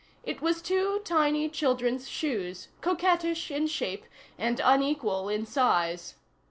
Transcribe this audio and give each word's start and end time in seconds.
It 0.23 0.41
was 0.41 0.63
two 0.63 0.99
tiny 1.05 1.47
children's 1.47 2.09
shoes, 2.09 2.69
coquettish 2.81 3.51
in 3.51 3.67
shape 3.67 4.05
and 4.35 4.59
unequal 4.63 5.29
in 5.29 5.45
size. 5.45 6.15